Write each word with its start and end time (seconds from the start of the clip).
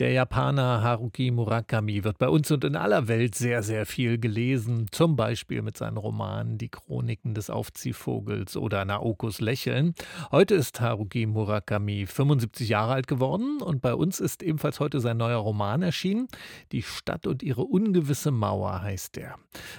Der 0.00 0.12
Japaner 0.12 0.82
Haruki 0.82 1.30
Murakami 1.30 2.04
wird 2.04 2.16
bei 2.16 2.30
uns 2.30 2.50
und 2.50 2.64
in 2.64 2.74
aller 2.74 3.06
Welt 3.06 3.34
sehr, 3.34 3.62
sehr 3.62 3.84
viel 3.84 4.16
gelesen. 4.16 4.86
Zum 4.92 5.14
Beispiel 5.14 5.60
mit 5.60 5.76
seinen 5.76 5.98
Romanen 5.98 6.56
Die 6.56 6.70
Chroniken 6.70 7.34
des 7.34 7.50
Aufziehvogels 7.50 8.56
oder 8.56 8.86
Naokos 8.86 9.42
Lächeln. 9.42 9.92
Heute 10.32 10.54
ist 10.54 10.80
Haruki 10.80 11.26
Murakami 11.26 12.06
75 12.06 12.70
Jahre 12.70 12.94
alt 12.94 13.08
geworden 13.08 13.60
und 13.60 13.82
bei 13.82 13.94
uns 13.94 14.20
ist 14.20 14.42
ebenfalls 14.42 14.80
heute 14.80 15.00
sein 15.00 15.18
neuer 15.18 15.36
Roman 15.36 15.82
erschienen. 15.82 16.28
Die 16.72 16.80
Stadt 16.80 17.26
und 17.26 17.42
ihre 17.42 17.64
ungewisse 17.64 18.30
Mauer 18.30 18.80
heißt 18.80 19.18
er. 19.18 19.34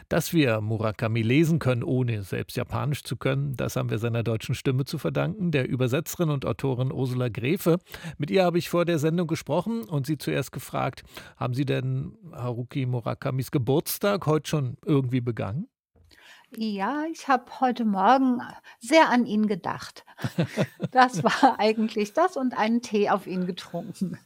Dass 0.07 0.33
wir 0.33 0.61
Murakami 0.61 1.23
lesen 1.23 1.57
können, 1.57 1.81
ohne 1.81 2.21
selbst 2.21 2.55
Japanisch 2.55 3.01
zu 3.03 3.15
können, 3.15 3.55
das 3.55 3.75
haben 3.75 3.89
wir 3.89 3.97
seiner 3.97 4.21
deutschen 4.21 4.53
Stimme 4.53 4.85
zu 4.85 4.99
verdanken, 4.99 5.49
der 5.49 5.67
Übersetzerin 5.67 6.29
und 6.29 6.45
Autorin 6.45 6.91
Ursula 6.91 7.29
Gräfe. 7.29 7.79
Mit 8.19 8.29
ihr 8.29 8.43
habe 8.43 8.59
ich 8.59 8.69
vor 8.69 8.85
der 8.85 8.99
Sendung 8.99 9.25
gesprochen 9.25 9.85
und 9.85 10.10
Sie 10.10 10.10
zuerst 10.17 10.51
gefragt, 10.51 11.03
haben 11.37 11.53
Sie 11.53 11.65
denn 11.65 12.17
Haruki 12.31 12.85
Murakamis 12.85 13.51
Geburtstag 13.51 14.25
heute 14.25 14.49
schon 14.49 14.77
irgendwie 14.85 15.21
begangen? 15.21 15.67
Ja, 16.57 17.05
ich 17.09 17.29
habe 17.29 17.45
heute 17.61 17.85
Morgen 17.85 18.41
sehr 18.79 19.09
an 19.09 19.25
ihn 19.25 19.47
gedacht. 19.47 20.05
Das 20.91 21.23
war 21.23 21.57
eigentlich 21.57 22.13
das 22.13 22.35
und 22.35 22.57
einen 22.57 22.81
Tee 22.81 23.09
auf 23.09 23.25
ihn 23.25 23.45
getrunken. 23.47 24.17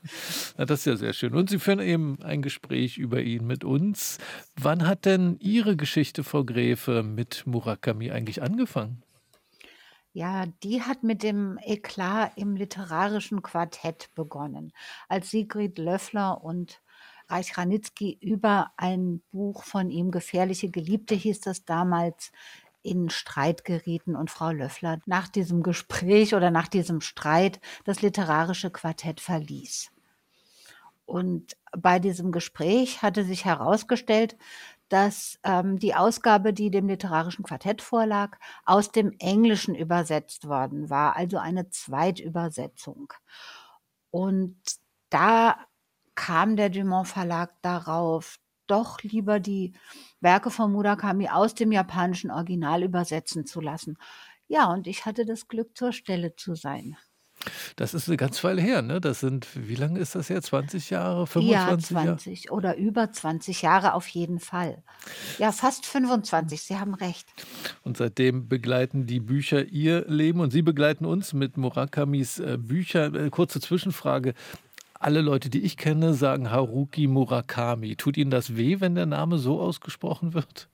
Na, 0.57 0.65
das 0.65 0.79
ist 0.79 0.85
ja 0.85 0.95
sehr 0.95 1.13
schön. 1.13 1.35
Und 1.35 1.49
Sie 1.49 1.59
führen 1.59 1.79
eben 1.79 2.17
ein 2.23 2.41
Gespräch 2.41 2.97
über 2.97 3.21
ihn 3.21 3.45
mit 3.45 3.63
uns. 3.63 4.17
Wann 4.59 4.87
hat 4.87 5.05
denn 5.05 5.37
Ihre 5.39 5.75
Geschichte, 5.75 6.23
Frau 6.23 6.43
Gräfe, 6.43 7.03
mit 7.03 7.45
Murakami 7.45 8.09
eigentlich 8.09 8.41
angefangen? 8.41 9.04
Ja, 10.15 10.45
die 10.63 10.81
hat 10.81 11.03
mit 11.03 11.23
dem 11.23 11.59
Eklat 11.61 12.37
im 12.37 12.55
literarischen 12.55 13.41
Quartett 13.41 14.15
begonnen, 14.15 14.71
als 15.09 15.29
Sigrid 15.29 15.77
Löffler 15.77 16.41
und 16.41 16.81
Reich 17.27 17.57
Ranitzky 17.57 18.17
über 18.21 18.71
ein 18.77 19.21
Buch 19.33 19.65
von 19.65 19.89
ihm, 19.89 20.11
Gefährliche 20.11 20.69
Geliebte 20.69 21.15
hieß 21.15 21.41
das 21.41 21.65
damals, 21.65 22.31
in 22.81 23.09
Streit 23.09 23.65
gerieten 23.65 24.15
und 24.15 24.31
Frau 24.31 24.51
Löffler 24.51 25.01
nach 25.05 25.27
diesem 25.27 25.63
Gespräch 25.63 26.33
oder 26.33 26.49
nach 26.49 26.69
diesem 26.69 27.01
Streit 27.01 27.59
das 27.83 28.01
literarische 28.01 28.71
Quartett 28.71 29.19
verließ. 29.19 29.91
Und 31.05 31.57
bei 31.77 31.99
diesem 31.99 32.31
Gespräch 32.31 33.01
hatte 33.01 33.25
sich 33.25 33.43
herausgestellt, 33.43 34.37
dass 34.89 35.39
ähm, 35.43 35.79
die 35.79 35.95
Ausgabe, 35.95 36.53
die 36.53 36.71
dem 36.71 36.87
literarischen 36.87 37.43
Quartett 37.43 37.81
vorlag, 37.81 38.37
aus 38.65 38.91
dem 38.91 39.13
Englischen 39.19 39.75
übersetzt 39.75 40.47
worden 40.47 40.89
war, 40.89 41.15
also 41.15 41.37
eine 41.37 41.69
Zweitübersetzung. 41.69 43.13
Und 44.11 44.57
da 45.09 45.57
kam 46.15 46.55
der 46.55 46.69
Dumont 46.69 47.07
Verlag 47.07 47.53
darauf, 47.61 48.37
doch 48.67 49.01
lieber 49.03 49.39
die 49.39 49.73
Werke 50.21 50.49
von 50.49 50.71
Murakami 50.71 51.29
aus 51.29 51.53
dem 51.55 51.71
japanischen 51.71 52.31
Original 52.31 52.83
übersetzen 52.83 53.45
zu 53.45 53.61
lassen. 53.61 53.97
Ja, 54.47 54.71
und 54.71 54.87
ich 54.87 55.05
hatte 55.05 55.25
das 55.25 55.47
Glück, 55.47 55.77
zur 55.77 55.91
Stelle 55.91 56.35
zu 56.35 56.55
sein. 56.55 56.97
Das 57.75 57.93
ist 57.93 58.07
eine 58.07 58.17
ganz 58.17 58.43
Weile 58.43 58.61
her, 58.61 58.81
ne? 58.81 59.01
Das 59.01 59.19
sind 59.19 59.47
wie 59.55 59.75
lange 59.75 59.99
ist 59.99 60.15
das 60.15 60.29
her? 60.29 60.41
20 60.41 60.89
Jahre, 60.89 61.21
Ja, 61.21 61.27
25 61.27 61.91
Jahre? 61.91 62.05
20 62.17 62.51
oder 62.51 62.77
über 62.77 63.11
20 63.11 63.61
Jahre 63.61 63.93
auf 63.93 64.07
jeden 64.07 64.39
Fall. 64.39 64.83
Ja, 65.37 65.51
fast 65.51 65.85
25, 65.85 66.61
Sie 66.61 66.77
haben 66.77 66.93
recht. 66.93 67.27
Und 67.83 67.97
seitdem 67.97 68.47
begleiten 68.47 69.05
die 69.05 69.19
Bücher 69.19 69.65
Ihr 69.65 70.05
Leben 70.07 70.39
und 70.39 70.51
Sie 70.51 70.61
begleiten 70.61 71.05
uns 71.05 71.33
mit 71.33 71.57
Murakamis, 71.57 72.39
äh, 72.39 72.57
Büchern. 72.59 73.15
Äh, 73.15 73.29
kurze 73.29 73.59
Zwischenfrage. 73.59 74.33
Alle 74.99 75.21
Leute, 75.21 75.49
die 75.49 75.61
ich 75.61 75.77
kenne, 75.77 76.13
sagen 76.13 76.49
Haruki 76.49 77.07
Murakami. 77.07 77.95
Tut 77.95 78.17
Ihnen 78.17 78.31
das 78.31 78.55
weh, 78.55 78.79
wenn 78.79 78.95
der 78.95 79.05
Name 79.05 79.37
so 79.37 79.59
ausgesprochen 79.59 80.33
wird? 80.33 80.67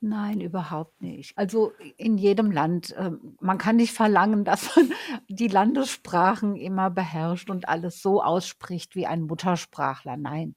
Nein, 0.00 0.40
überhaupt 0.40 1.00
nicht. 1.00 1.36
Also 1.36 1.72
in 1.96 2.18
jedem 2.18 2.50
Land, 2.50 2.94
ähm, 2.98 3.36
man 3.40 3.58
kann 3.58 3.76
nicht 3.76 3.92
verlangen, 3.92 4.44
dass 4.44 4.76
man 4.76 4.92
die 5.28 5.48
Landessprachen 5.48 6.56
immer 6.56 6.90
beherrscht 6.90 7.50
und 7.50 7.68
alles 7.68 8.02
so 8.02 8.22
ausspricht 8.22 8.94
wie 8.94 9.06
ein 9.06 9.22
Muttersprachler. 9.22 10.16
Nein, 10.16 10.54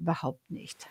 überhaupt 0.00 0.50
nicht. 0.50 0.86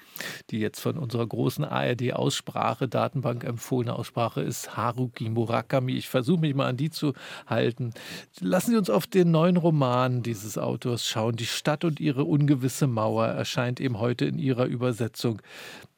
Die 0.50 0.60
jetzt 0.60 0.80
von 0.80 0.98
unserer 0.98 1.26
großen 1.26 1.66
ARD-Aussprache-Datenbank 1.66 3.44
empfohlene 3.44 3.96
Aussprache 3.96 4.42
ist 4.42 4.76
Haruki 4.76 5.30
Murakami. 5.30 5.94
Ich 5.94 6.10
versuche 6.10 6.42
mich 6.42 6.54
mal 6.54 6.68
an 6.68 6.78
die 6.78 6.90
zu 6.90 7.14
halten. 7.46 7.94
Lassen 8.40 8.72
Sie 8.72 8.78
uns 8.78 8.90
auf 8.90 9.08
den 9.08 9.32
neuen 9.32 9.58
Roman 9.58 10.24
dieses 10.24 10.58
Autors 10.58 11.06
schauen. 11.06 11.36
Die 11.36 11.46
Stadt 11.46 11.84
und 11.84 12.00
ihre 12.00 12.26
ungewisse 12.26 12.88
Mauer 12.88 13.28
erscheint 13.28 13.80
eben 13.80 14.00
heute 14.00 14.26
in 14.26 14.40
Ihrer 14.40 14.66
Übersetzung. 14.66 15.42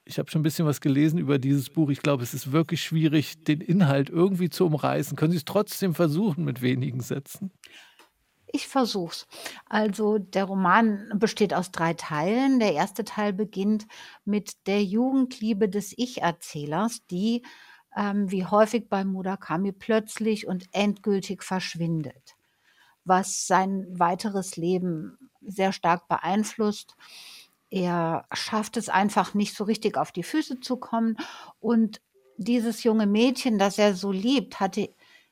Ich 0.09 0.17
habe 0.17 0.31
schon 0.31 0.39
ein 0.39 0.43
bisschen 0.43 0.65
was 0.65 0.81
gelesen 0.81 1.19
über 1.19 1.37
dieses 1.37 1.69
Buch. 1.69 1.91
Ich 1.91 2.01
glaube, 2.01 2.23
es 2.23 2.33
ist 2.33 2.51
wirklich 2.51 2.81
schwierig, 2.81 3.43
den 3.43 3.61
Inhalt 3.61 4.09
irgendwie 4.09 4.49
zu 4.49 4.65
umreißen. 4.65 5.15
Können 5.15 5.29
Sie 5.31 5.37
es 5.37 5.45
trotzdem 5.45 5.93
versuchen 5.93 6.43
mit 6.45 6.63
wenigen 6.63 6.99
Sätzen? 6.99 7.51
Ich 8.47 8.67
versuch's. 8.67 9.27
Also 9.67 10.17
der 10.17 10.45
Roman 10.45 11.11
besteht 11.13 11.53
aus 11.53 11.69
drei 11.69 11.93
Teilen. 11.93 12.59
Der 12.59 12.73
erste 12.73 13.03
Teil 13.03 13.33
beginnt 13.33 13.85
mit 14.25 14.65
der 14.65 14.83
Jugendliebe 14.83 15.69
des 15.69 15.93
Ich-Erzählers, 15.95 17.05
die, 17.11 17.43
ähm, 17.95 18.31
wie 18.31 18.45
häufig 18.47 18.89
bei 18.89 19.05
Murakami, 19.05 19.73
plötzlich 19.73 20.47
und 20.47 20.65
endgültig 20.71 21.43
verschwindet, 21.43 22.35
was 23.03 23.45
sein 23.45 23.85
weiteres 23.91 24.57
Leben 24.57 25.29
sehr 25.41 25.71
stark 25.71 26.07
beeinflusst. 26.07 26.95
Er 27.69 28.25
schafft 28.33 28.77
es 28.77 28.89
einfach 28.89 29.33
nicht 29.33 29.55
so 29.55 29.63
richtig 29.63 29.97
auf 29.97 30.11
die 30.11 30.23
Füße 30.23 30.59
zu 30.59 30.77
kommen 30.77 31.17
und 31.59 32.01
dieses 32.37 32.83
junge 32.83 33.05
Mädchen, 33.05 33.59
das 33.59 33.77
er 33.77 33.93
so 33.95 34.11
liebt, 34.11 34.59
hatte 34.59 34.89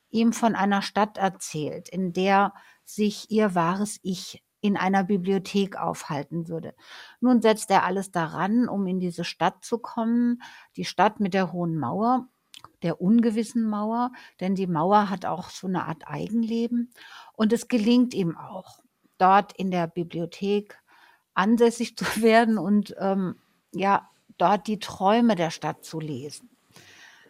ihm 0.10 0.34
von 0.34 0.56
einer 0.56 0.82
Stadt 0.82 1.18
erzählt, 1.18 1.90
in 1.90 2.14
der 2.14 2.54
sich 2.84 3.32
ihr 3.32 3.56
wahres 3.56 4.00
Ich 4.04 4.44
in 4.62 4.76
einer 4.78 5.04
Bibliothek 5.04 5.78
aufhalten 5.78 6.48
würde. 6.48 6.74
Nun 7.22 7.42
setzt 7.42 7.70
er 7.70 7.84
alles 7.84 8.12
daran, 8.12 8.68
um 8.68 8.88
in 8.88 9.00
diese 9.00 9.24
Stadt 9.24 9.64
zu 9.64 9.78
kommen, 9.78 10.42
die 10.76 10.86
Stadt 10.86 11.20
mit 11.20 11.34
der 11.34 11.54
hohen 11.54 11.78
Mauer, 11.78 12.28
der 12.82 13.02
ungewissen 13.02 13.70
Mauer, 13.70 14.12
denn 14.40 14.56
die 14.56 14.68
Mauer 14.68 15.10
hat 15.10 15.26
auch 15.26 15.50
so 15.50 15.68
eine 15.68 15.86
Art 15.86 16.08
Eigenleben 16.08 16.92
und 17.34 17.54
es 17.54 17.68
gelingt 17.68 18.14
ihm 18.14 18.38
auch, 18.38 18.80
dort 19.18 19.54
in 19.54 19.72
der 19.72 19.88
Bibliothek 19.88 20.78
ansässig 21.38 21.96
zu 21.98 22.06
werden 22.22 22.58
und 22.58 22.96
ähm, 23.00 23.36
ja, 23.74 24.10
dort 24.38 24.68
die 24.68 24.80
Träume 24.80 25.36
der 25.36 25.52
Stadt 25.52 25.84
zu 25.84 26.00
lesen. 26.00 26.50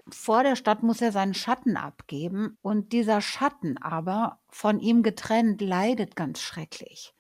Vor 0.10 0.44
der 0.44 0.56
Stadt 0.56 0.84
muss 0.84 1.02
er 1.02 1.12
seinen 1.12 1.34
Schatten 1.34 1.76
abgeben 1.76 2.58
und 2.62 2.94
dieser 2.94 3.20
Schatten 3.20 3.78
aber, 3.78 4.40
von 4.50 4.80
ihm 4.80 5.04
getrennt, 5.04 5.62
leidet 5.62 6.16
ganz 6.16 6.40
schrecklich 6.40 7.14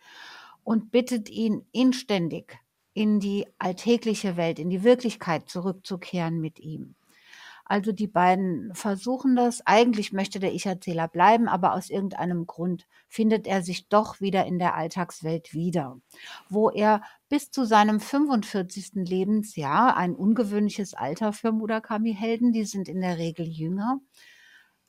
und 0.63 0.91
bittet 0.91 1.29
ihn 1.29 1.65
inständig 1.73 2.57
in 2.93 3.19
die 3.19 3.45
alltägliche 3.59 4.37
Welt, 4.37 4.57
in 4.57 4.69
die 4.69 4.83
Wirklichkeit 4.83 5.49
zurückzukehren 5.49 6.39
mit 6.39 6.59
ihm. 6.59 6.95
Also 7.69 7.91
die 7.91 8.07
beiden 8.07 8.73
versuchen 8.73 9.35
das. 9.35 9.66
Eigentlich 9.66 10.13
möchte 10.13 10.39
der 10.39 10.53
Ich-Erzähler 10.53 11.09
bleiben, 11.09 11.50
aber 11.50 11.73
aus 11.73 11.89
irgendeinem 11.89 12.47
Grund 12.47 12.88
findet 13.09 13.45
er 13.45 13.61
sich 13.61 13.89
doch 13.89 14.22
wieder 14.22 14.45
in 14.45 14.57
der 14.57 14.75
Alltagswelt 14.75 15.53
wieder, 15.53 16.00
wo 16.50 16.69
er 16.69 17.01
bis 17.27 17.51
zu 17.51 17.66
seinem 17.66 18.00
45. 18.00 18.91
Lebensjahr, 18.95 19.97
ein 19.97 20.16
ungewöhnliches 20.16 20.94
Alter 20.94 21.33
für 21.33 21.51
Murakami-Helden, 21.51 22.53
die 22.53 22.63
sind 22.63 22.88
in 22.88 23.01
der 23.01 23.17
Regel 23.17 23.45
jünger, 23.45 24.00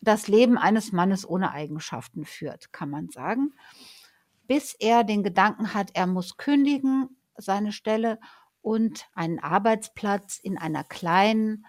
das 0.01 0.29
Leben 0.29 0.57
eines 0.57 0.93
Mannes 0.93 1.29
ohne 1.29 1.51
Eigenschaften 1.51 2.25
führt, 2.25 2.73
kann 2.73 2.91
man 2.91 3.09
sagen, 3.11 3.55
bis 4.47 4.75
er 4.75 5.03
den 5.03 5.25
Gedanken 5.25 5.75
hat, 5.75 5.91
er 5.95 6.07
muss 6.07 6.37
kündigen, 6.37 7.09
seine 7.37 7.73
Stelle 7.73 8.21
und 8.63 9.07
einen 9.15 9.41
Arbeitsplatz 9.41 10.39
in 10.39 10.59
einer 10.59 10.85
kleinen, 10.85 11.67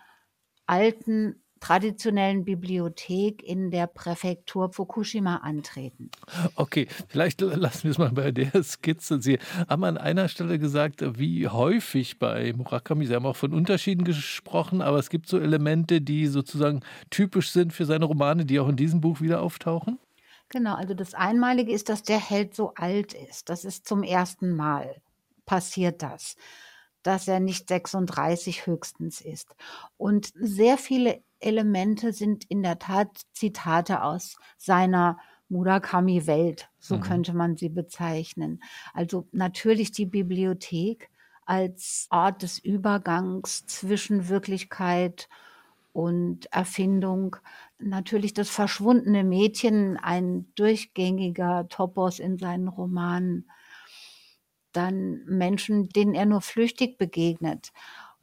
alten 0.69 1.41
traditionellen 1.59 2.45
Bibliothek 2.45 3.43
in 3.43 3.69
der 3.69 3.87
Präfektur 3.87 4.71
Fukushima 4.71 5.37
antreten. 5.37 6.09
Okay, 6.55 6.87
vielleicht 7.07 7.41
lassen 7.41 7.83
wir 7.83 7.91
es 7.91 7.97
mal 7.97 8.11
bei 8.11 8.31
der 8.31 8.63
Skizze. 8.63 9.21
Sie 9.21 9.39
haben 9.67 9.83
an 9.83 9.97
einer 9.97 10.29
Stelle 10.29 10.57
gesagt, 10.57 11.03
wie 11.19 11.47
häufig 11.47 12.17
bei 12.17 12.53
Murakami, 12.53 13.07
Sie 13.07 13.15
haben 13.15 13.25
auch 13.25 13.35
von 13.35 13.53
Unterschieden 13.53 14.05
gesprochen, 14.05 14.81
aber 14.81 14.99
es 14.99 15.09
gibt 15.09 15.27
so 15.27 15.37
Elemente, 15.37 16.01
die 16.01 16.27
sozusagen 16.27 16.81
typisch 17.09 17.51
sind 17.51 17.73
für 17.73 17.85
seine 17.85 18.05
Romane, 18.05 18.45
die 18.45 18.59
auch 18.59 18.69
in 18.69 18.77
diesem 18.77 19.01
Buch 19.01 19.19
wieder 19.19 19.41
auftauchen? 19.41 19.99
Genau, 20.47 20.75
also 20.75 20.93
das 20.93 21.13
Einmalige 21.13 21.73
ist, 21.73 21.89
dass 21.89 22.03
der 22.03 22.19
Held 22.19 22.55
so 22.55 22.73
alt 22.75 23.13
ist. 23.13 23.49
Das 23.49 23.65
ist 23.65 23.85
zum 23.85 24.03
ersten 24.03 24.55
Mal 24.55 24.95
passiert 25.45 26.01
das 26.01 26.37
dass 27.09 27.27
er 27.27 27.39
nicht 27.39 27.67
36 27.67 28.67
höchstens 28.67 29.21
ist. 29.21 29.55
Und 29.97 30.31
sehr 30.35 30.77
viele 30.77 31.23
Elemente 31.39 32.13
sind 32.13 32.45
in 32.49 32.61
der 32.63 32.79
Tat 32.79 33.21
Zitate 33.33 34.03
aus 34.03 34.37
seiner 34.57 35.17
Murakami-Welt, 35.49 36.69
so 36.79 36.97
Mhm. 36.97 36.99
könnte 36.99 37.33
man 37.33 37.57
sie 37.57 37.69
bezeichnen. 37.69 38.61
Also 38.93 39.27
natürlich 39.31 39.91
die 39.91 40.05
Bibliothek 40.05 41.09
als 41.45 42.07
Ort 42.11 42.43
des 42.43 42.59
Übergangs 42.59 43.65
zwischen 43.65 44.29
Wirklichkeit 44.29 45.27
und 45.91 46.45
Erfindung. 46.53 47.37
Natürlich 47.79 48.33
das 48.33 48.49
verschwundene 48.49 49.23
Mädchen, 49.23 49.97
ein 49.97 50.51
durchgängiger 50.55 51.67
Topos 51.69 52.19
in 52.19 52.37
seinen 52.37 52.67
Romanen. 52.67 53.49
Dann 54.73 55.23
Menschen, 55.25 55.89
denen 55.89 56.15
er 56.15 56.25
nur 56.25 56.41
flüchtig 56.41 56.97
begegnet 56.97 57.71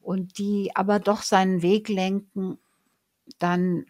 und 0.00 0.38
die 0.38 0.72
aber 0.75 1.00
doch 1.00 1.22
seinen 1.22 1.62
Weg 1.62 1.88
lenken. 1.88 2.58
Dann 3.38 3.87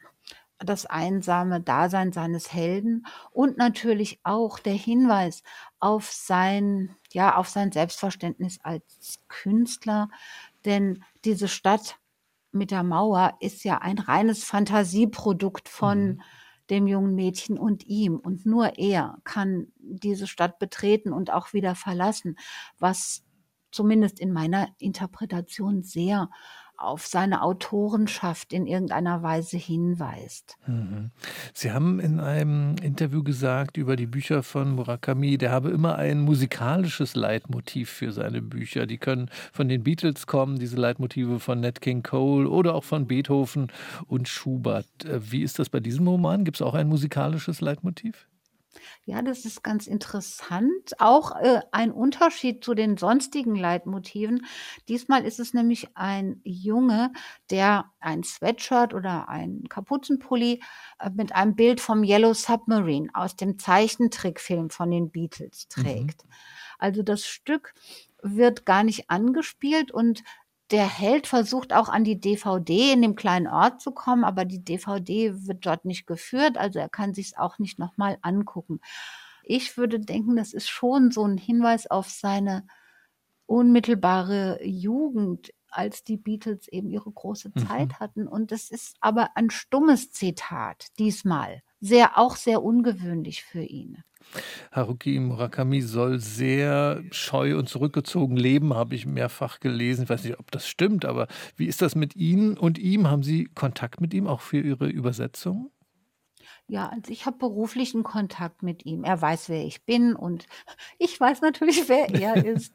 das 0.58 0.86
einsame 0.86 1.60
Dasein 1.60 2.12
seines 2.12 2.52
Helden 2.52 3.06
und 3.32 3.58
natürlich 3.58 4.20
auch 4.24 4.58
der 4.58 4.74
Hinweis 4.74 5.42
auf 5.80 6.10
sein 6.12 6.96
ja, 7.12 7.36
auf 7.36 7.48
sein 7.48 7.72
Selbstverständnis 7.72 8.58
als 8.62 9.20
Künstler, 9.28 10.08
denn 10.64 11.04
diese 11.24 11.48
Stadt 11.48 11.98
mit 12.52 12.70
der 12.72 12.84
Mauer 12.84 13.36
ist 13.40 13.64
ja 13.64 13.78
ein 13.78 13.98
reines 13.98 14.44
Fantasieprodukt 14.44 15.68
Mhm. 15.82 16.22
Dem 16.70 16.86
jungen 16.86 17.14
Mädchen 17.14 17.58
und 17.58 17.86
ihm. 17.86 18.16
Und 18.16 18.46
nur 18.46 18.78
er 18.78 19.18
kann 19.24 19.68
diese 19.78 20.26
Stadt 20.26 20.58
betreten 20.58 21.12
und 21.12 21.32
auch 21.32 21.52
wieder 21.52 21.74
verlassen, 21.74 22.36
was 22.78 23.25
zumindest 23.76 24.18
in 24.18 24.32
meiner 24.32 24.68
Interpretation 24.78 25.82
sehr 25.82 26.30
auf 26.78 27.06
seine 27.06 27.42
Autorenschaft 27.42 28.52
in 28.52 28.66
irgendeiner 28.66 29.22
Weise 29.22 29.56
hinweist. 29.56 30.56
Mhm. 30.66 31.10
Sie 31.54 31.72
haben 31.72 32.00
in 32.00 32.20
einem 32.20 32.76
Interview 32.82 33.22
gesagt 33.22 33.76
über 33.76 33.96
die 33.96 34.06
Bücher 34.06 34.42
von 34.42 34.74
Murakami, 34.74 35.38
der 35.38 35.52
habe 35.52 35.70
immer 35.70 35.96
ein 35.96 36.20
musikalisches 36.20 37.14
Leitmotiv 37.14 37.90
für 37.90 38.12
seine 38.12 38.42
Bücher. 38.42 38.86
Die 38.86 38.98
können 38.98 39.30
von 39.52 39.68
den 39.68 39.84
Beatles 39.84 40.26
kommen, 40.26 40.58
diese 40.58 40.76
Leitmotive 40.76 41.40
von 41.40 41.60
Nat 41.60 41.80
King 41.80 42.02
Cole 42.02 42.48
oder 42.48 42.74
auch 42.74 42.84
von 42.84 43.06
Beethoven 43.06 43.72
und 44.06 44.28
Schubert. 44.28 44.86
Äh, 45.04 45.30
wie 45.30 45.42
ist 45.42 45.58
das 45.58 45.70
bei 45.70 45.80
diesem 45.80 46.06
Roman? 46.06 46.44
Gibt 46.44 46.58
es 46.58 46.62
auch 46.62 46.74
ein 46.74 46.88
musikalisches 46.88 47.60
Leitmotiv? 47.60 48.26
Ja, 49.04 49.22
das 49.22 49.44
ist 49.44 49.62
ganz 49.62 49.86
interessant. 49.86 50.98
Auch, 50.98 51.36
äh, 51.36 51.60
ein 51.72 51.92
Unterschied 51.92 52.64
zu 52.64 52.74
den 52.74 52.96
sonstigen 52.96 53.54
Leitmotiven. 53.54 54.44
Diesmal 54.88 55.24
ist 55.24 55.38
es 55.40 55.54
nämlich 55.54 55.88
ein 55.96 56.40
Junge, 56.44 57.12
der 57.50 57.92
ein 58.00 58.22
Sweatshirt 58.24 58.94
oder 58.94 59.28
einen 59.28 59.68
Kapuzenpulli, 59.68 60.60
äh, 60.98 61.10
mit 61.10 61.34
einem 61.34 61.54
Bild 61.54 61.80
vom 61.80 62.02
Yellow 62.04 62.34
Submarine 62.34 63.08
aus 63.14 63.36
dem 63.36 63.58
Zeichentrickfilm 63.58 64.70
von 64.70 64.90
den 64.90 65.10
Beatles 65.10 65.68
Mhm. 65.76 65.82
trägt. 65.82 66.24
Also, 66.78 67.02
das 67.02 67.24
Stück 67.26 67.74
wird 68.22 68.66
gar 68.66 68.82
nicht 68.84 69.10
angespielt 69.10 69.92
und 69.92 70.22
der 70.70 70.88
Held 70.88 71.26
versucht 71.28 71.72
auch 71.72 71.88
an 71.88 72.04
die 72.04 72.20
DVD 72.20 72.92
in 72.92 73.02
dem 73.02 73.14
kleinen 73.16 73.46
Ort 73.46 73.80
zu 73.80 73.92
kommen, 73.92 74.24
aber 74.24 74.44
die 74.44 74.64
DVD 74.64 75.46
wird 75.46 75.64
dort 75.66 75.84
nicht 75.84 76.06
geführt, 76.06 76.58
also 76.58 76.78
er 76.80 76.88
kann 76.88 77.14
sich's 77.14 77.36
auch 77.36 77.58
nicht 77.58 77.78
noch 77.78 77.96
mal 77.96 78.18
angucken. 78.22 78.80
Ich 79.44 79.76
würde 79.76 80.00
denken, 80.00 80.36
das 80.36 80.52
ist 80.54 80.68
schon 80.68 81.10
so 81.12 81.24
'n 81.24 81.38
Hinweis 81.38 81.86
auf 81.90 82.10
seine 82.10 82.66
unmittelbare 83.46 84.60
Jugend, 84.64 85.52
als 85.70 86.04
die 86.04 86.16
Beatles 86.16 86.68
eben 86.68 86.90
ihre 86.90 87.10
große 87.10 87.52
Mhm. 87.54 87.56
Zeit 87.56 88.00
hatten. 88.00 88.26
Und 88.28 88.52
das 88.52 88.70
ist 88.70 88.96
aber 89.00 89.36
ein 89.36 89.50
stummes 89.50 90.10
Zitat 90.12 90.86
diesmal, 90.98 91.62
sehr 91.80 92.18
auch 92.18 92.36
sehr 92.36 92.62
ungewöhnlich 92.62 93.42
für 93.44 93.62
ihn. 93.62 94.02
Haruki 94.72 95.18
Murakami 95.18 95.80
soll 95.82 96.18
sehr 96.18 97.02
scheu 97.10 97.58
und 97.58 97.68
zurückgezogen 97.68 98.36
leben, 98.36 98.74
habe 98.74 98.94
ich 98.94 99.06
mehrfach 99.06 99.60
gelesen. 99.60 100.04
Ich 100.04 100.08
weiß 100.10 100.24
nicht, 100.24 100.38
ob 100.38 100.50
das 100.50 100.66
stimmt, 100.68 101.04
aber 101.04 101.28
wie 101.56 101.66
ist 101.66 101.82
das 101.82 101.94
mit 101.94 102.16
Ihnen 102.16 102.56
und 102.56 102.78
ihm? 102.78 103.08
Haben 103.08 103.22
Sie 103.22 103.44
Kontakt 103.54 104.00
mit 104.00 104.14
ihm 104.14 104.26
auch 104.26 104.40
für 104.40 104.60
Ihre 104.60 104.88
Übersetzung? 104.88 105.70
Ja, 106.68 106.88
also 106.88 107.12
ich 107.12 107.26
habe 107.26 107.38
beruflichen 107.38 108.02
Kontakt 108.02 108.62
mit 108.64 108.84
ihm. 108.86 109.04
Er 109.04 109.20
weiß, 109.22 109.48
wer 109.48 109.64
ich 109.64 109.84
bin 109.84 110.16
und 110.16 110.46
ich 110.98 111.18
weiß 111.18 111.40
natürlich, 111.40 111.88
wer 111.88 112.08
er 112.10 112.44
ist. 112.44 112.74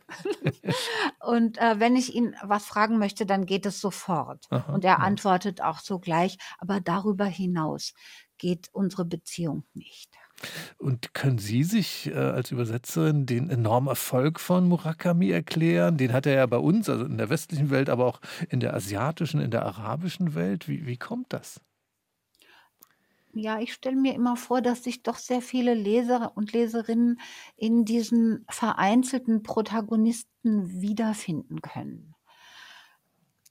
Und, 1.19 1.57
äh, 1.57 1.79
wenn 1.79 1.95
ich 1.95 2.15
ihn 2.15 2.35
was 2.43 2.65
fragen 2.65 2.97
möchte, 2.97 3.25
dann 3.25 3.45
geht 3.45 3.65
es 3.65 3.79
sofort 3.81 4.47
Aha, 4.49 4.73
und 4.73 4.83
er 4.85 4.91
ja. 4.91 4.97
antwortet 4.99 5.61
auch 5.61 5.79
sogleich, 5.79 6.37
aber 6.59 6.79
darüber 6.81 7.25
hinaus 7.25 7.93
geht 8.37 8.69
unsere 8.73 9.05
Beziehung 9.05 9.63
nicht. 9.73 10.17
Und 10.77 11.13
können 11.13 11.37
Sie 11.37 11.63
sich, 11.63 12.07
äh, 12.07 12.15
als 12.15 12.51
Übersetzerin 12.51 13.25
den 13.25 13.49
enormen 13.49 13.89
Erfolg 13.89 14.39
von 14.39 14.67
Murakami 14.67 15.29
erklären? 15.29 15.97
Den 15.97 16.13
hat 16.13 16.25
er 16.25 16.33
ja 16.33 16.45
bei 16.45 16.57
uns, 16.57 16.89
also 16.89 17.05
in 17.05 17.17
der 17.17 17.29
westlichen 17.29 17.69
Welt, 17.69 17.89
aber 17.89 18.05
auch 18.05 18.21
in 18.49 18.59
der 18.59 18.73
asiatischen, 18.73 19.39
in 19.41 19.51
der 19.51 19.65
arabischen 19.65 20.33
Welt. 20.35 20.67
Wie 20.67 20.85
wie 20.87 20.97
kommt 20.97 21.33
das? 21.33 21.61
Ja, 23.33 23.59
ich 23.59 23.73
stelle 23.73 23.95
mir 23.95 24.13
immer 24.13 24.35
vor, 24.35 24.61
dass 24.61 24.83
sich 24.83 25.03
doch 25.03 25.15
sehr 25.17 25.41
viele 25.41 25.73
Leser 25.73 26.33
und 26.35 26.51
Leserinnen 26.51 27.19
in 27.55 27.85
diesen 27.85 28.45
vereinzelten 28.49 29.41
Protagonisten 29.43 30.81
wiederfinden 30.81 31.61
können. 31.61 32.13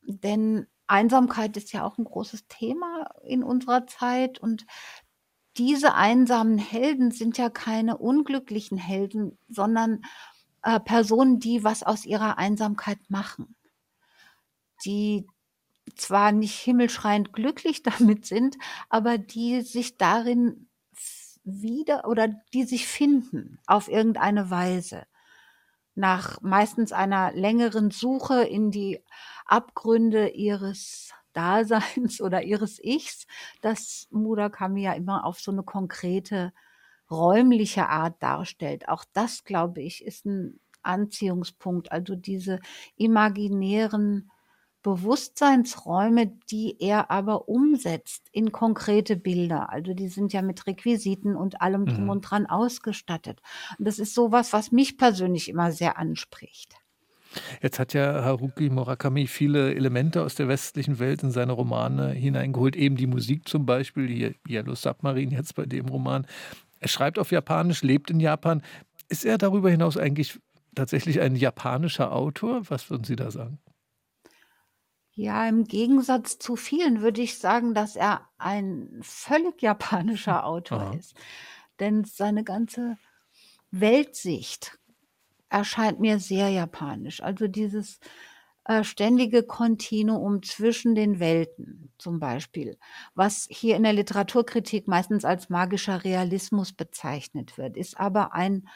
Denn 0.07 0.67
Einsamkeit 0.87 1.57
ist 1.57 1.73
ja 1.73 1.85
auch 1.85 1.99
'n 1.99 2.05
großes 2.05 2.47
Thema 2.49 3.11
in 3.25 3.43
unserer 3.45 3.87
Zeit 3.87 4.39
und 4.41 4.67
diese 5.59 5.95
einsamen 5.95 6.59
Helden 6.59 7.11
sind 7.13 7.39
ja 7.39 7.51
keine 7.51 7.99
unglücklichen 7.99 8.79
Helden, 8.79 9.39
sondern, 9.49 10.03
äh, 10.63 10.81
Personen, 10.81 11.41
die 11.41 11.65
was 11.65 11.83
aus 11.83 12.07
ihrer 12.07 12.39
Einsamkeit 12.39 12.99
machen. 13.11 13.55
Die 14.85 15.27
zwar 16.01 16.33
nicht 16.33 16.57
himmelschreiend 16.59 17.33
glücklich 17.33 17.83
damit 17.85 18.27
sind, 18.27 18.57
aber 18.91 19.19
die 19.19 19.63
sich 19.63 19.97
darin 19.99 20.69
wieder 21.45 22.07
oder 22.09 22.29
die 22.55 22.65
sich 22.65 22.87
finden 22.87 23.59
auf 23.67 23.89
irgendeine 23.89 24.51
Weise. 24.51 25.05
Nach 25.95 26.41
meistens 26.43 26.93
einer 26.93 27.33
längeren 27.33 27.91
Suche 27.91 28.45
in 28.45 28.71
die 28.71 29.03
Abgründe 29.47 30.29
ihres 30.31 31.13
Daseins 31.33 32.21
oder 32.23 32.43
ihres 32.43 32.79
Ichs, 32.83 33.27
das 33.61 34.07
Murakami 34.11 34.83
ja 34.83 34.93
immer 34.95 35.25
auf 35.25 35.41
so 35.41 35.53
'ne 35.53 35.63
konkrete 35.65 36.53
räumliche 37.11 37.89
Art 37.89 38.23
darstellt. 38.23 38.89
Auch 38.89 39.05
das, 39.13 39.45
glaube 39.45 39.83
ich, 39.83 40.05
ist 40.05 40.27
'n 40.27 40.61
Anziehungspunkt, 40.83 41.93
also 41.93 42.15
diese 42.17 42.61
imaginären 42.97 44.31
Bewusstseinsräume, 44.83 46.27
die 46.51 46.77
er 46.81 47.11
aber 47.11 47.49
umsetzt 47.49 48.29
in 48.33 48.53
konkrete 48.53 49.17
Bilder. 49.17 49.71
Also, 49.71 49.95
die 49.95 50.09
sind 50.09 50.33
ja 50.33 50.43
mit 50.43 50.67
Requisiten 50.67 51.37
und 51.37 51.61
allem 51.63 51.87
Drum 51.89 52.09
Mhm. 52.09 52.11
und 52.11 52.23
Dran 52.23 52.47
ausgestattet. 52.47 53.41
Und 53.79 53.87
das 53.87 53.99
ist 53.99 54.15
so 54.15 54.33
was, 54.33 54.53
was 54.53 54.73
mich 54.73 54.97
persönlich 54.99 55.49
immer 55.49 55.73
sehr 55.73 55.99
anspricht. 55.99 56.77
Jetzt 57.63 57.79
hat 57.79 57.95
ja 57.95 58.25
Haruki 58.25 58.71
Murakami 58.71 59.27
viele 59.27 59.75
Elemente 59.75 60.23
aus 60.23 60.35
der 60.35 60.49
westlichen 60.49 60.99
Welt 60.99 61.23
in 61.23 61.31
seine 61.31 61.53
Romane 61.53 62.11
hineingeholt, 62.13 62.77
eben 62.77 62.97
die 62.97 63.07
Musik 63.07 63.49
zum 63.49 63.67
Beispiel, 63.67 64.09
hier 64.09 64.35
„Yellow 64.49 64.75
Submarine“ 64.75 65.33
jetzt 65.35 65.55
bei 65.55 65.67
dem 65.67 65.87
Roman. 65.89 66.27
Er 66.81 66.89
schreibt 66.89 67.19
auf 67.19 67.33
Japanisch, 67.33 67.83
lebt 67.83 68.11
in 68.11 68.21
Japan. 68.21 68.63
Ist 69.09 69.25
er 69.25 69.39
darüber 69.39 69.71
hinaus 69.71 69.97
eigentlich 69.97 70.41
tatsächlich 70.75 71.21
ein 71.21 71.37
japanischer 71.37 72.13
Autor? 72.13 72.63
Was 72.71 72.91
würden 72.91 73.05
Sie 73.05 73.17
da 73.17 73.31
sagen? 73.31 73.59
Ja, 75.21 75.47
im 75.47 75.65
Gegensatz 75.65 76.39
zu 76.39 76.57
vielen 76.57 77.03
würde 77.03 77.21
ich 77.21 77.39
sagen, 77.39 77.75
dass 77.75 77.95
er 77.95 78.27
ein 78.39 79.01
völlig 79.03 79.61
japanischer 79.63 80.47
Autor 80.47 80.81
Aha. 80.81 80.95
ist, 80.95 81.15
denn 81.79 82.05
seine 82.05 82.43
ganze 82.43 82.97
Weltsicht 83.71 84.79
erscheint 85.51 86.01
mir 86.01 86.21
sehr 86.21 86.49
japanisch. 86.49 87.23
Also, 87.23 87.49
dieses, 87.49 88.01
äh, 88.65 88.83
ständige 88.83 89.43
Kontinuum 89.43 90.43
zwischen 90.43 90.95
den 90.95 91.21
Welten 91.21 91.93
zum 91.99 92.19
Beispiel, 92.19 92.79
was 93.15 93.47
hier 93.51 93.77
in 93.77 93.83
der 93.83 93.93
Literaturkritik 93.93 94.89
meistens 94.89 95.27
als 95.27 95.51
magischer 95.51 96.03
Realismus 96.03 96.73
bezeichnet 96.73 97.59
wird, 97.59 97.77
ist 97.77 98.01
aber 98.01 98.33
ein 98.33 98.67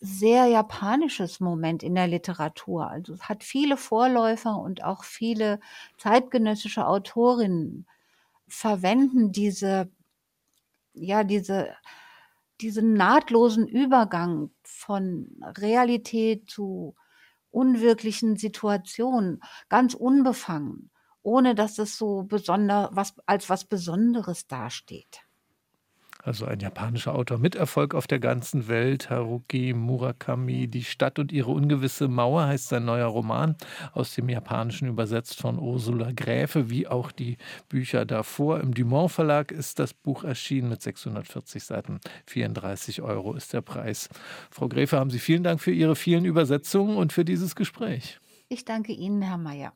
sehr 0.00 0.46
japanisches 0.46 1.40
Moment 1.40 1.82
in 1.82 1.94
der 1.94 2.06
Literatur. 2.08 2.88
Also, 2.90 3.14
es 3.14 3.28
hat 3.28 3.44
viele 3.44 3.76
Vorläufer 3.76 4.56
und 4.58 4.84
auch 4.84 5.04
viele 5.04 5.60
zeitgenössische 5.98 6.86
Autorinnen 6.86 7.86
verwenden 8.48 9.32
diese 9.32 9.90
ja, 10.94 11.24
diese 11.24 11.74
diesen 12.60 12.94
nahtlosen 12.94 13.68
Übergang 13.68 14.50
von 14.64 15.28
Realität 15.58 16.50
zu 16.50 16.96
unwirklichen 17.50 18.36
Situationen 18.36 19.40
ganz 19.68 19.94
unbefangen, 19.94 20.90
ohne 21.22 21.54
dass 21.54 21.78
es 21.78 21.96
so 21.98 22.24
besonder 22.24 22.90
was 22.92 23.14
als 23.26 23.48
was 23.50 23.64
Besonderes 23.64 24.46
dasteht. 24.48 25.22
Also 26.28 26.44
ein 26.44 26.60
japanischer 26.60 27.14
Autor 27.14 27.38
mit 27.38 27.54
Erfolg 27.54 27.94
auf 27.94 28.06
der 28.06 28.18
ganzen 28.18 28.68
Welt, 28.68 29.08
Haruki 29.08 29.72
Murakami. 29.72 30.68
Die 30.68 30.84
Stadt 30.84 31.18
und 31.18 31.32
ihre 31.32 31.50
ungewisse 31.50 32.06
Mauer 32.06 32.44
heißt 32.44 32.68
sein 32.68 32.84
neuer 32.84 33.06
Roman, 33.06 33.56
aus 33.94 34.14
dem 34.14 34.28
Japanischen 34.28 34.88
übersetzt 34.88 35.40
von 35.40 35.58
Ursula 35.58 36.12
Gräfe, 36.12 36.68
wie 36.68 36.86
auch 36.86 37.12
die 37.12 37.38
Bücher 37.70 38.04
davor. 38.04 38.60
Im 38.60 38.74
Dumont 38.74 39.10
Verlag 39.10 39.52
ist 39.52 39.78
das 39.78 39.94
Buch 39.94 40.22
erschienen 40.22 40.68
mit 40.68 40.82
640 40.82 41.64
Seiten. 41.64 41.98
34 42.26 43.00
Euro 43.00 43.32
ist 43.32 43.54
der 43.54 43.62
Preis. 43.62 44.10
Frau 44.50 44.68
Gräfe, 44.68 44.98
haben 44.98 45.08
Sie 45.08 45.20
vielen 45.20 45.44
Dank 45.44 45.62
für 45.62 45.72
Ihre 45.72 45.96
vielen 45.96 46.26
Übersetzungen 46.26 46.98
und 46.98 47.14
für 47.14 47.24
dieses 47.24 47.56
Gespräch. 47.56 48.20
Ich 48.50 48.66
danke 48.66 48.92
Ihnen, 48.92 49.22
Herr 49.22 49.38
Mayer. 49.38 49.72